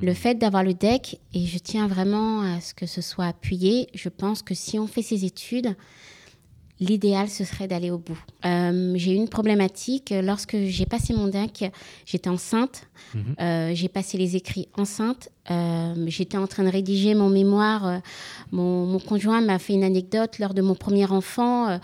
[0.01, 3.87] Le fait d'avoir le deck, et je tiens vraiment à ce que ce soit appuyé,
[3.93, 5.75] je pense que si on fait ses études,
[6.79, 8.17] l'idéal, ce serait d'aller au bout.
[8.45, 10.13] Euh, j'ai eu une problématique.
[10.23, 11.71] Lorsque j'ai passé mon deck,
[12.05, 12.87] j'étais enceinte.
[13.13, 13.35] Mhm.
[13.39, 15.29] Euh, j'ai passé les écrits enceinte.
[15.51, 18.01] Euh, j'étais en train de rédiger mon mémoire.
[18.51, 20.39] Mon, mon conjoint m'a fait une anecdote.
[20.39, 21.79] Lors de mon premier enfant,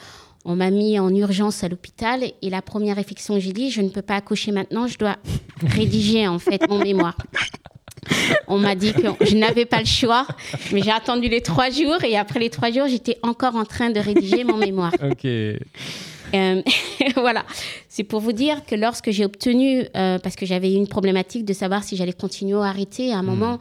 [0.45, 2.23] on m'a mis en urgence à l'hôpital.
[2.41, 5.17] Et la première réflexion que j'ai dit, je ne peux pas accoucher maintenant, je dois
[5.61, 7.17] rédiger en fait mon mémoire.
[8.47, 10.25] On m'a dit que je n'avais pas le choix,
[10.71, 13.89] mais j'ai attendu les trois jours et après les trois jours, j'étais encore en train
[13.89, 14.93] de rédiger mon mémoire.
[15.01, 15.25] Ok.
[15.25, 16.61] Euh,
[17.15, 17.43] voilà,
[17.87, 21.53] c'est pour vous dire que lorsque j'ai obtenu, euh, parce que j'avais une problématique de
[21.53, 23.25] savoir si j'allais continuer ou arrêter, à un hmm.
[23.25, 23.59] moment,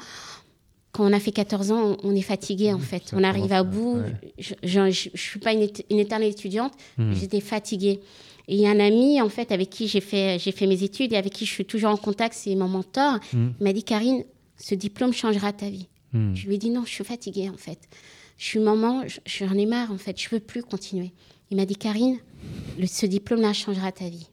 [0.93, 3.13] quand on a fait 14 ans, on est fatigué en fait.
[3.15, 3.99] On arrive à bout.
[4.39, 5.63] Je ne suis pas une,
[5.99, 7.13] éternelle étudiante, hmm.
[7.15, 8.01] j'étais fatiguée.
[8.49, 10.83] Et il y a un ami en fait avec qui j'ai fait, j'ai fait mes
[10.83, 13.19] études et avec qui je suis toujours en contact, c'est mon mentor.
[13.35, 14.25] Il m'a dit Karine,
[14.57, 15.87] ce diplôme changera ta vie.
[16.13, 17.79] Je lui ai dit non, je suis fatiguée en fait.
[18.39, 21.13] Je suis maman, j'en ai marre en fait, je veux plus continuer.
[21.51, 22.19] Il m'a dit Karine,
[22.87, 24.29] ce diplôme-là changera ta vie.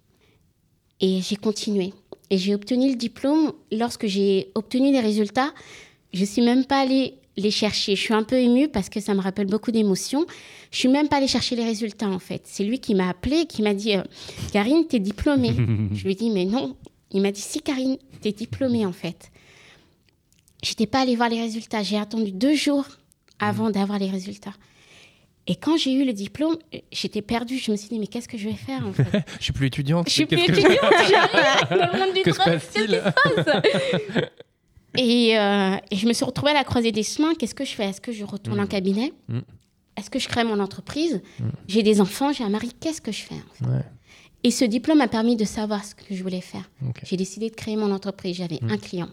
[1.01, 1.93] Et j'ai continué.
[2.30, 3.51] Et j'ai obtenu le diplôme.
[3.71, 5.54] Lorsque j'ai obtenu les résultats,
[6.13, 7.95] je ne suis même pas allée les chercher.
[7.95, 10.25] Je suis un peu émue parce que ça me rappelle beaucoup d'émotions.
[10.71, 12.43] Je suis même pas allée chercher les résultats en fait.
[12.45, 14.03] C'est lui qui m'a appelé, qui m'a dit euh,
[14.51, 15.53] Karine, tu es diplômée.
[15.93, 16.75] je lui ai dit mais non.
[17.11, 19.31] Il m'a dit si Karine, tu es diplômée en fait.
[20.63, 21.83] J'étais pas allée voir les résultats.
[21.83, 22.85] J'ai attendu deux jours
[23.39, 24.53] avant d'avoir les résultats.
[25.47, 26.57] Et quand j'ai eu le diplôme,
[26.91, 27.59] j'étais perdue.
[27.59, 29.23] Je me suis dit, mais qu'est-ce que je vais faire en fait?
[29.39, 30.07] Je suis plus étudiante.
[30.09, 30.67] Je suis plus étudiante.
[30.71, 32.21] Je...
[32.23, 33.03] que se passe-t-il?
[34.97, 37.34] Et, euh, et, je me suis retrouvée à la croisée des chemins.
[37.36, 37.86] Qu'est-ce que je fais?
[37.86, 38.67] Est-ce que je retourne en mm.
[38.67, 39.13] cabinet?
[39.27, 39.39] Mm.
[39.97, 41.21] Est-ce que je crée mon entreprise?
[41.39, 41.43] Mm.
[41.67, 42.71] J'ai des enfants, j'ai un mari.
[42.79, 43.86] Qu'est-ce que je fais en fait?
[44.43, 46.69] Et ce diplôme m'a permis de savoir ce que je voulais faire.
[47.03, 48.36] J'ai décidé de créer mon entreprise.
[48.36, 49.10] J'avais un client.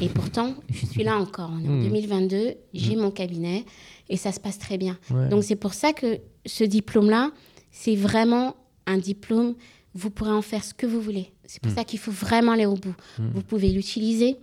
[0.00, 1.50] Et pourtant, je suis là encore.
[1.52, 3.64] On est en 2022, j'ai mon cabinet
[4.08, 4.98] et ça se passe très bien.
[5.30, 7.30] Donc c'est pour ça que ce diplôme-là,
[7.70, 9.54] c'est vraiment un diplôme,
[9.94, 11.32] vous pourrez en faire ce que vous voulez.
[11.44, 12.94] C'est pour ça qu'il faut vraiment aller au bout.
[13.18, 14.36] Vous pouvez l'utiliser,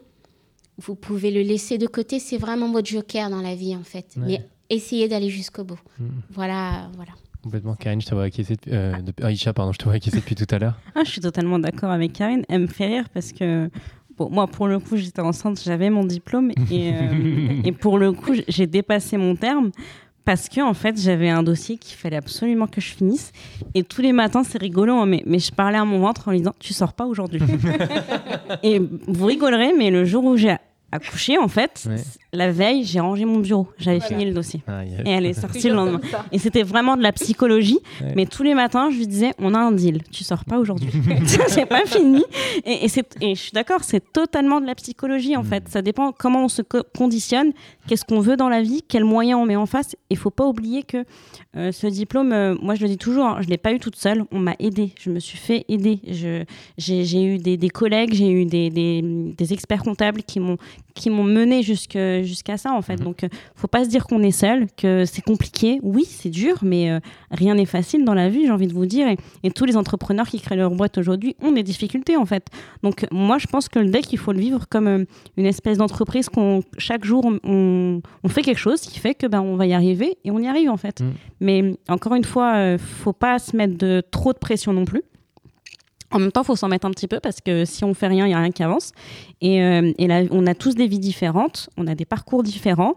[0.77, 4.15] vous pouvez le laisser de côté, c'est vraiment votre joker dans la vie en fait.
[4.17, 5.79] Mais essayez d'aller jusqu'au bout.
[5.99, 6.05] Mm.
[6.31, 7.11] Voilà, voilà.
[7.43, 10.35] Complètement, Karine, je te vois acquiescer depuis, euh, Aïcha, pardon, je te vois acquiescer depuis
[10.35, 10.79] tout à l'heure.
[10.95, 12.43] Ah, je suis totalement d'accord avec Karine.
[12.47, 13.69] Elle me fait rire parce que
[14.17, 18.33] moi, pour le coup, j'étais enceinte, j'avais mon diplôme et, euh, et pour le coup,
[18.47, 19.71] j'ai dépassé mon terme
[20.25, 23.31] parce que en fait, j'avais un dossier qu'il fallait absolument que je finisse.
[23.73, 26.31] Et tous les matins, c'est rigolo, hein, mais, mais je parlais à mon ventre en
[26.31, 27.41] lui disant Tu sors pas aujourd'hui.
[28.63, 30.55] et vous rigolerez, mais le jour où j'ai
[30.93, 31.87] accouché, en fait,
[32.31, 33.67] la veille, j'ai rangé mon bureau.
[33.77, 34.61] J'avais fini le dossier.
[34.67, 36.01] Ah, et elle est sortie le lendemain.
[36.31, 37.79] Et c'était vraiment de la psychologie.
[38.15, 40.01] Mais tous les matins, je lui disais, on a un deal.
[40.11, 40.89] Tu sors pas aujourd'hui.
[41.47, 42.23] c'est pas fini.
[42.65, 45.47] Et, et, je suis d'accord, c'est totalement de la psychologie, en mm.
[45.47, 45.69] fait.
[45.69, 47.53] Ça dépend comment on se conditionne,
[47.87, 49.95] qu'est-ce qu'on veut dans la vie, quels moyens on met en face.
[50.09, 51.05] Il faut pas oublier que
[51.55, 53.95] euh, ce diplôme, euh, moi, je le dis toujours, hein, je l'ai pas eu toute
[53.95, 54.25] seule.
[54.31, 54.93] On m'a aidé.
[54.99, 55.99] Je me suis fait aider.
[56.77, 60.57] J'ai eu des, collègues, j'ai eu des, des experts comptables qui m'ont
[60.93, 62.97] qui m'ont mené jusqu'à jusqu'à ça en fait.
[62.97, 63.05] Mhm.
[63.05, 65.79] Donc, euh, faut pas se dire qu'on est seul, que c'est compliqué.
[65.81, 66.99] Oui, c'est dur, mais euh,
[67.31, 69.07] rien n'est facile dans la vie, j'ai envie de vous dire.
[69.07, 72.47] Et, tous les entrepreneurs qui créent leur boîte aujourd'hui ont des difficultés en fait.
[72.81, 75.05] Donc, moi, je pense que le deck, il faut le vivre comme euh,
[75.37, 79.41] une espèce d'entreprise qu'on chaque jour on, on, fait quelque chose qui fait que ben
[79.41, 81.01] on va y arriver et on y arrive en fait.
[81.01, 81.13] Mhm.
[81.39, 85.03] Mais encore une fois, faut pas se mettre de trop de pression non plus.
[86.13, 88.07] En même temps, il faut s'en mettre un petit peu parce que si on fait
[88.07, 88.91] rien, il n'y a rien qui avance.
[89.41, 92.95] Et, euh, et là, on a tous des vies différentes, on a des parcours différents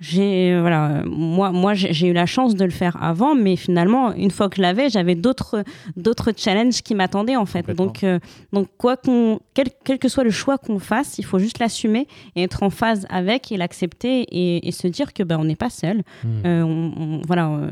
[0.00, 4.14] j'ai euh, voilà moi moi j'ai eu la chance de le faire avant mais finalement
[4.14, 5.62] une fois que je l'avais j'avais d'autres
[5.94, 7.70] d'autres challenges qui m'attendaient en fait.
[7.70, 8.18] Donc euh,
[8.52, 12.08] donc quoi qu'on quel, quel, que soit le choix qu'on fasse il faut juste l'assumer
[12.34, 15.56] et être en phase avec et l'accepter et, et, se dire que ben on n'est
[15.56, 15.98] pas seul.
[16.24, 16.28] Hmm.
[16.46, 17.70] euh, on, voilà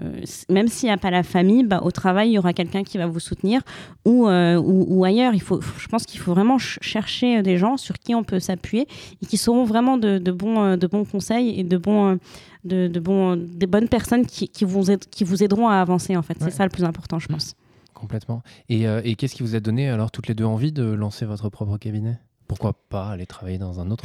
[0.50, 2.98] même s'il n'y a pas la famille bah, au travail il y aura quelqu'un qui
[2.98, 3.62] va vous soutenir
[4.04, 5.32] ou, ou, ou ailleurs.
[5.32, 8.86] Il faut je pense qu'il faut vraiment chercher des gens sur qui on peut s'appuyer
[9.22, 12.17] et qui seront vraiment de, de bons de bons conseils et de bons
[12.64, 16.36] de, de des bonnes personnes qui, qui, vous, qui vous aideront à avancer, en fait.
[16.40, 17.54] C'est ça le plus important, je pense.
[17.94, 18.42] Complètement.
[18.68, 21.26] Et, euh, et qu'est-ce qui vous a donné, alors, toutes les deux envie de lancer
[21.26, 22.18] votre propre cabinet?
[22.46, 24.04] Pourquoi pas aller travailler dans un autre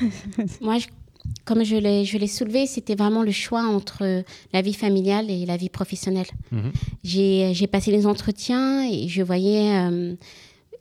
[0.60, 0.78] Moi,
[1.44, 5.46] comme je l'ai, je l'ai soulevé, c'était vraiment le choix entre la vie familiale et
[5.46, 6.26] la vie professionnelle.
[6.50, 6.72] Mhm.
[7.04, 10.14] J'ai, j'ai passé les entretiens et je voyais, euh,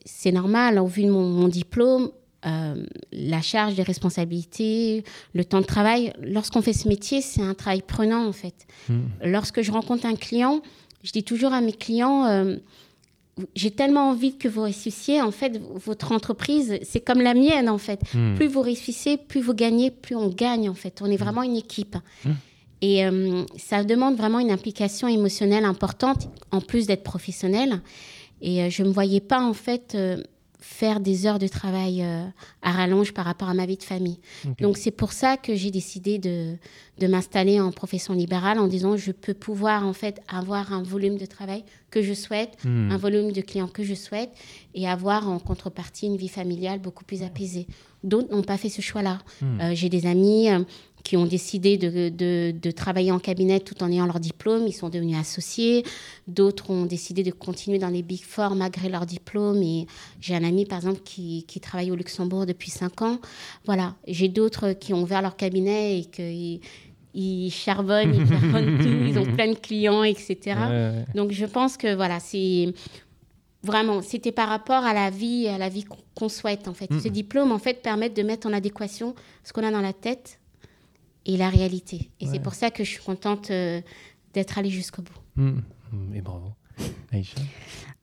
[0.06, 2.10] c'est normal, au vu de mon, mon diplôme,
[2.46, 6.14] euh, la charge des responsabilités, le temps de travail.
[6.22, 8.68] Lorsqu'on fait ce métier, c'est un travail prenant en fait.
[8.90, 9.06] Hmm.
[9.24, 10.62] Lorsque je rencontre un client,
[11.04, 12.58] je dis toujours à mes clients, euh,
[13.56, 15.20] j'ai tellement envie que vous réussissiez.
[15.20, 18.02] En fait, votre entreprise, c'est comme la mienne en fait.
[18.14, 18.36] Hmm.
[18.36, 21.02] Plus vous réussissez, plus vous gagnez, plus on gagne en fait.
[21.02, 21.24] On est hmm.
[21.24, 21.98] vraiment une équipe.
[22.82, 27.82] Et euh, ça demande vraiment une implication émotionnelle importante, en plus d'être professionnel.
[28.42, 29.98] Et je ne me voyais pas en fait
[30.68, 32.26] faire des heures de travail euh,
[32.62, 34.20] à rallonge par rapport à ma vie de famille.
[34.60, 36.56] Donc c'est pour ça que j'ai décidé de,
[37.00, 41.18] de m'installer en profession libérale en disant je peux pouvoir en fait avoir un volume
[41.18, 42.92] de travail que je souhaite, hmm.
[42.92, 44.30] un volume de clients que je souhaite
[44.76, 47.66] et avoir en contrepartie une vie familiale beaucoup plus apaisée.
[48.04, 49.20] D'autres n'ont pas fait ce choix-là.
[49.42, 49.62] Hmm.
[49.62, 50.60] Euh, j'ai des amis euh,
[51.04, 54.90] qui ont décidé de, de, travailler en cabinet tout en ayant leur diplôme, ils sont
[54.90, 55.84] devenus associés.
[56.28, 59.62] D'autres ont décidé de continuer dans les Big Four malgré leur diplôme.
[59.64, 59.88] Et
[60.20, 63.20] j'ai un ami, par exemple, qui, qui, travaille au Luxembourg depuis cinq ans.
[63.66, 63.96] Voilà.
[64.08, 66.60] J'ai d'autres qui ont ouvert leur cabinet et qu'ils
[67.14, 70.56] ils charbonnent, ils charbonnent tout, ils ont plein de clients, etc.
[71.16, 72.74] Donc je pense que voilà, c'est
[73.64, 76.92] vraiment, c'était par rapport à la vie, à la vie qu'on souhaite en fait.
[76.92, 77.00] Mm.
[77.00, 80.40] Ce diplôme en fait permet de mettre en adéquation ce qu'on a dans la tête
[81.28, 82.10] et la réalité.
[82.20, 83.82] Et c'est pour ça que je suis contente euh,
[84.34, 85.20] d'être allée jusqu'au bout.
[85.36, 85.60] Mmh.
[86.16, 86.54] Et bravo.
[87.12, 87.40] Aïcha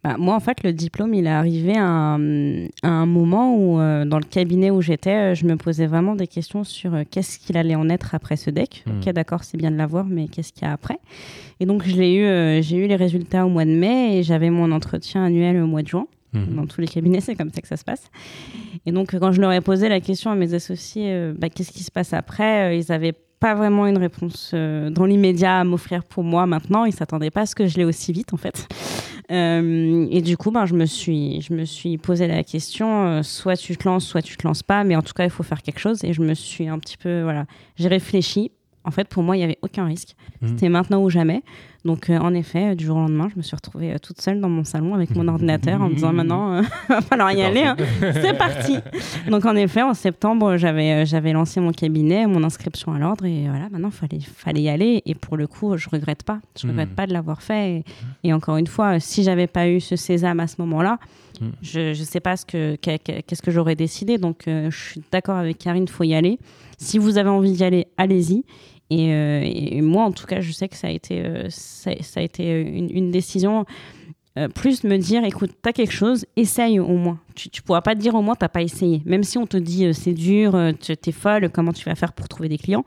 [0.02, 3.80] bah, moi, en fait, le diplôme, il est arrivé à un, à un moment où,
[3.80, 7.38] euh, dans le cabinet où j'étais, euh, je me posais vraiment des questions sur qu'est-ce
[7.38, 8.84] qu'il allait en être après ce deck.
[8.84, 8.98] Mmh.
[8.98, 10.98] Ok, d'accord, c'est bien de l'avoir, mais qu'est-ce qu'il y a après?
[11.58, 14.50] Et donc, je l'ai eu, j'ai eu les résultats au mois de mai et j'avais
[14.50, 16.06] mon entretien annuel au mois de juin.
[16.34, 16.56] Mhm.
[16.56, 18.10] Dans tous les cabinets, c'est comme ça que ça se passe.
[18.86, 21.72] Et donc, quand je leur ai posé la question à mes associés, euh, bah, qu'est-ce
[21.72, 25.64] qui se passe après euh, Ils n'avaient pas vraiment une réponse euh, dans l'immédiat à
[25.64, 26.84] m'offrir pour moi maintenant.
[26.84, 28.66] Ils ne s'attendaient pas à ce que je l'ai aussi vite, en fait.
[29.30, 33.76] et du coup, ben, je, me suis, je me suis posé la question soit tu
[33.76, 34.84] te lances, soit tu te lances pas.
[34.84, 36.04] Mais en tout cas, il faut faire quelque chose.
[36.04, 37.22] Et je me suis un petit peu.
[37.22, 38.50] Voilà, j'ai réfléchi.
[38.84, 40.14] En fait, pour moi, il n'y avait aucun risque.
[40.42, 40.48] Mhm.
[40.48, 41.42] C'était maintenant ou jamais.
[41.84, 44.18] Donc, euh, en effet, euh, du jour au lendemain, je me suis retrouvée euh, toute
[44.18, 47.42] seule dans mon salon avec mon ordinateur en me disant maintenant, il va falloir y
[47.42, 47.62] aller.
[47.62, 47.76] Hein.
[48.00, 48.78] C'est parti.
[49.30, 53.48] Donc, en effet, en septembre, j'avais j'avais lancé mon cabinet, mon inscription à l'ordre et
[53.48, 55.02] voilà, maintenant, il fallait, fallait y aller.
[55.04, 56.40] Et pour le coup, je regrette pas.
[56.58, 56.94] Je regrette hmm.
[56.94, 57.84] pas de l'avoir fait.
[58.22, 60.98] Et, encore une fois, si j'avais pas eu ce sésame à ce moment-là,
[61.40, 61.48] hmm.
[61.60, 64.16] je ne sais pas ce que, qu'est-ce que j'aurais décidé.
[64.16, 66.38] Donc, je suis d'accord avec Karine, il faut y aller.
[66.78, 68.44] Si vous avez envie d'y aller, allez-y.
[68.92, 72.20] Euh, et, moi, en tout cas, je sais que ça a été, euh, ça, a
[72.20, 73.64] été une, décision.
[74.36, 77.20] Euh, plus me dire, écoute, t'as quelque chose, essaye au moins.
[77.34, 79.00] Tu, tu pourras pas te dire au moins t'as pas essayé.
[79.04, 80.56] Même si on te dit c'est dur,
[81.00, 82.84] t'es folle, comment tu vas faire pour trouver des clients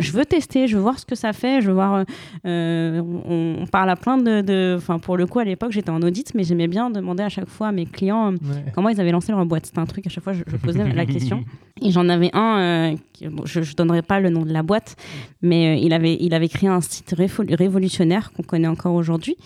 [0.00, 2.04] je veux tester, je veux voir ce que ça fait, je veux voir.
[2.46, 4.74] Euh, on, parle à plein de.
[4.76, 7.48] Enfin, pour le coup, à l'époque, j'étais en audit, mais j'aimais bien demander à chaque
[7.48, 8.36] fois à mes clients euh,
[8.74, 9.66] comment ils avaient lancé leur boîte.
[9.66, 11.44] C'était un truc, à chaque fois, je, posais la question.
[11.82, 12.96] Et j'en avais un, euh,
[13.44, 14.96] je ne donnerai pas le nom de la boîte,
[15.42, 19.36] mais il, avait, il avait créé un site révolutionnaire qu'on connaît encore aujourd'hui.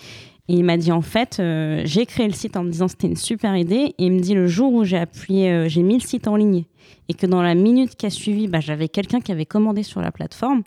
[0.48, 1.40] Et il m'a dit en fait,
[1.84, 3.94] j'ai créé le site en me disant c'était une super idée.
[3.98, 6.64] Et il me dit le jour où j'ai appuyé, j'ai mis le site en ligne
[7.08, 10.00] et que dans la minute qui a suivi, bah, j'avais quelqu'un qui avait commandé sur
[10.00, 10.62] la plateforme.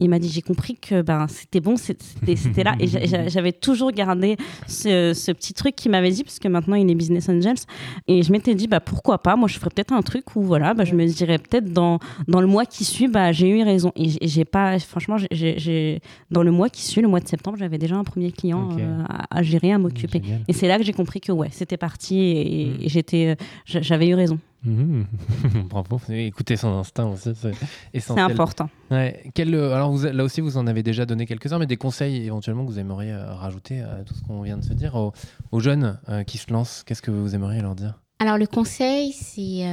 [0.00, 2.74] Il m'a dit j'ai compris que ben c'était bon, c'était là.
[2.80, 6.94] Et j'avais toujours gardé ce, petit truc qu'il m'avait dit, parce que maintenant il est
[6.94, 7.64] Business Angels.
[8.08, 10.74] Et je m'étais dit bah, pourquoi pas, moi je ferais peut-être un truc où voilà,
[10.74, 11.98] bah, je me dirais peut-être dans,
[12.28, 13.92] dans le mois qui suit, bah, j'ai eu raison.
[13.96, 16.00] Et j'ai pas, franchement, j'ai
[16.30, 19.02] dans le mois qui suit, le mois de septembre, j'avais déjà un premier client euh,
[19.30, 20.22] à, gérer, à m'occuper.
[20.48, 23.34] Et c'est là que j'ai compris que ouais, c'était parti et, et j'étais, euh,
[23.66, 24.38] j'avais eu raison.
[24.64, 25.02] Mmh.
[25.68, 28.70] Bravo, écoutez son instinct aussi, c'est important.
[28.90, 29.22] Ouais.
[29.34, 32.24] Quel, euh, alors vous, là aussi, vous en avez déjà donné quelques-uns, mais des conseils
[32.24, 35.60] éventuellement que vous aimeriez euh, rajouter à tout ce qu'on vient de se dire aux,
[35.60, 38.00] jeunes euh, qui se lancent, qu'est-ce que vous aimeriez leur dire?
[38.20, 39.64] Alors le conseil, c'est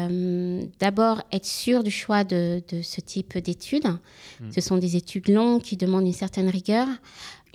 [0.80, 3.88] d'abord être sûr du choix de, de ce type d'études.
[3.88, 4.52] Mmh.
[4.52, 6.88] Ce sont des études longues qui demandent une certaine rigueur,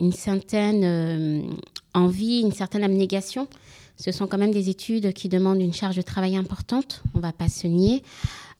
[0.00, 1.58] une certaine
[1.92, 3.48] envie, une certaine abnégation.
[3.96, 7.22] Ce sont quand même des études qui demandent une charge de travail importante, on ne
[7.22, 8.02] va pas se nier.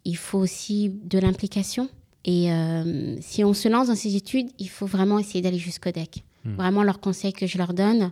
[0.05, 1.89] Il faut aussi de l'implication.
[2.25, 5.91] Et euh, si on se lance dans ces études, il faut vraiment essayer d'aller jusqu'au
[5.91, 6.25] DEC.
[6.45, 6.55] Hmm.
[6.57, 8.11] Vraiment, leur conseil que je leur donne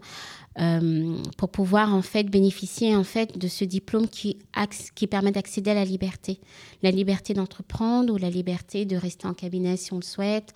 [0.60, 4.38] euh, pour pouvoir en fait bénéficier en fait de ce diplôme qui,
[4.94, 6.38] qui permet d'accéder à la liberté,
[6.82, 10.52] la liberté d'entreprendre ou la liberté de rester en cabinet si on le souhaite.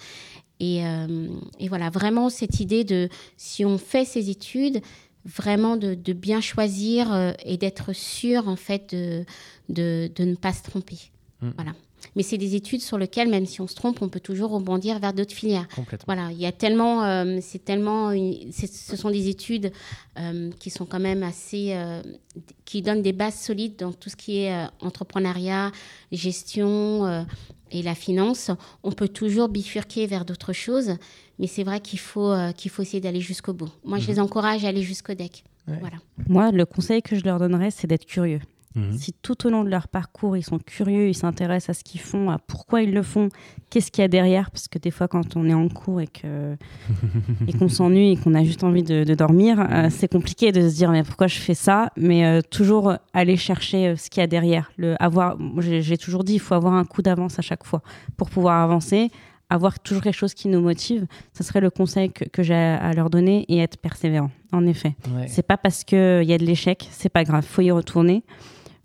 [0.60, 1.28] Et, euh,
[1.58, 4.80] et voilà, vraiment cette idée de si on fait ces études,
[5.28, 9.24] vraiment de, bien choisir euh, et d'être sûr en fait de,
[9.68, 10.98] de, ne pas se tromper.
[11.40, 11.50] Mm.
[11.56, 11.72] Voilà.
[12.16, 14.98] Mais c'est des études sur lesquelles, même si on se trompe, on peut toujours rebondir
[14.98, 15.66] vers d'autres filières.
[16.06, 19.72] Voilà, il y a tellement, euh, c'est tellement, ce sont des études
[20.18, 21.76] euh, qui sont quand même assez,
[22.64, 25.72] qui donnent des bases solides dans tout ce qui est entrepreneuriat,
[26.12, 27.24] gestion
[27.70, 28.50] et la finance.
[28.82, 30.96] On peut toujours bifurquer vers d'autres choses,
[31.38, 33.70] mais c'est vrai qu'il faut, euh, qu'il faut essayer d'aller jusqu'au bout.
[33.84, 34.10] Moi, je mhm.
[34.10, 35.44] les encourage à aller jusqu'au deck.
[35.66, 35.96] Voilà.
[36.28, 38.40] Moi, le conseil que je leur donnerais, c'est d'être curieux.
[38.74, 38.98] Mhm.
[38.98, 42.00] Si tout au long de leur parcours, ils sont curieux, ils s'intéressent à ce qu'ils
[42.00, 43.28] font, à pourquoi ils le font,
[43.70, 46.06] qu'est-ce qu'il y a derrière, parce que des fois, quand on est en cours et
[46.06, 46.56] que
[47.46, 50.74] et qu'on s'ennuie et qu'on a juste envie de, dormir, euh, c'est compliqué de se
[50.74, 54.26] dire mais pourquoi je fais ça, mais euh, toujours aller chercher ce qu'il y a
[54.26, 54.70] derrière.
[54.76, 57.82] Le avoir, j'ai toujours dit, il faut avoir un coup d'avance à chaque fois
[58.16, 59.10] pour pouvoir avancer,
[59.50, 63.10] avoir toujours quelque chose qui nous motive, ce serait le conseil que, j'ai à leur
[63.10, 64.30] donner et être persévérant.
[64.52, 64.94] En effet,
[65.26, 68.22] c'est pas parce qu'il y a de l'échec, c'est pas grave, faut y retourner.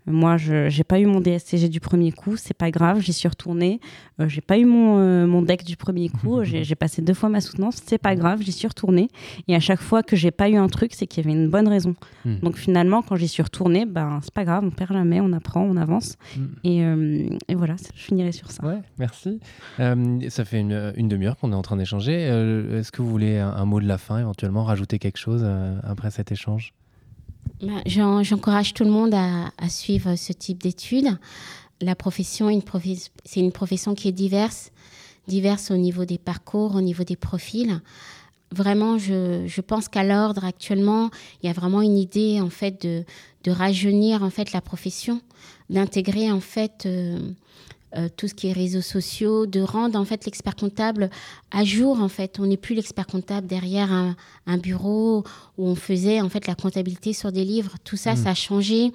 [0.06, 3.28] Moi, je n'ai pas eu mon DSCG du premier coup, c'est pas grave, j'y suis
[3.28, 3.80] retournée.
[4.20, 7.28] Euh, j'ai pas eu mon, euh, mon deck du premier coup, j'ai passé deux fois
[7.28, 9.08] ma soutenance, c'est pas grave, j'y suis retournée.
[9.48, 11.48] Et à chaque fois que j'ai pas eu un truc, c'est qu'il y avait une
[11.48, 11.94] bonne raison.
[12.24, 12.36] Hmm.
[12.42, 15.62] Donc finalement, quand j'y suis retournée, ben, c'est pas grave, on perd jamais, on apprend,
[15.62, 16.16] on avance.
[16.36, 16.46] Hmm.
[16.64, 18.64] Et, euh, et, voilà, je finirai sur ça.
[18.64, 19.40] Ouais, merci.
[19.78, 22.14] ça fait une, une demi-heure qu'on est en train d'échanger.
[22.14, 25.46] Est-ce que vous voulez un, mot de la fin, éventuellement, rajouter quelque chose
[25.82, 26.74] après cet échange?
[27.86, 31.18] J'encourage tout le monde à, suivre ce type d'études.
[31.80, 32.48] La profession,
[33.24, 34.70] c'est une profession qui est diverse,
[35.26, 37.80] diverse au niveau des parcours, au niveau des profils.
[38.52, 41.10] Vraiment, je, pense qu'à l'ordre actuellement,
[41.42, 43.04] il y a vraiment une idée en fait de,
[43.50, 45.20] rajeunir en fait la profession,
[45.68, 47.18] d'intégrer en fait euh,
[47.96, 51.10] euh, tout ce qui est réseaux sociaux, de rendre en fait l'expert comptable
[51.50, 52.40] à jour en fait.
[52.40, 55.24] On n'est plus l'expert comptable derrière un, bureau
[55.58, 57.74] où on faisait en fait la comptabilité sur des livres.
[57.84, 58.16] Tout ça, mm.
[58.16, 58.92] ça a changé.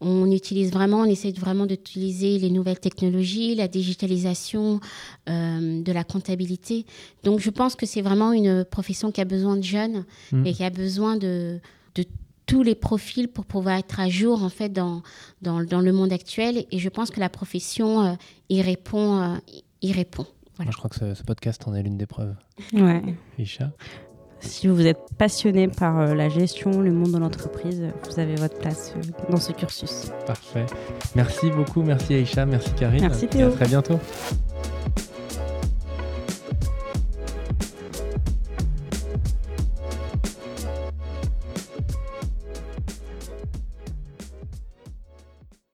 [0.00, 4.80] On utilise vraiment, on essaie vraiment d'utiliser les nouvelles technologies, la digitalisation
[5.28, 6.86] euh, de la comptabilité.
[7.24, 10.46] Donc je pense que c'est vraiment une profession qui a besoin de jeunes mm.
[10.46, 11.58] et qui a besoin de,
[11.94, 12.04] de
[12.46, 15.02] tous les profils pour pouvoir être à jour en fait dans,
[15.42, 18.14] dans, dans le monde actuel et je pense que la profession euh,
[18.48, 19.36] y répond euh,
[19.82, 20.26] y répond
[20.58, 22.34] Moi, je crois que ce, podcast en est l'une des preuves
[22.72, 23.02] ouais
[23.38, 23.72] Isha
[24.40, 28.58] si vous êtes passionné par euh, la gestion, le monde de l'entreprise, vous avez votre
[28.58, 28.94] place
[29.30, 30.12] dans ce cursus.
[30.26, 30.66] Parfait.
[31.16, 33.00] Merci beaucoup, merci Aïcha, merci Karine.
[33.00, 33.48] Merci Théo.
[33.48, 33.98] à très bientôt.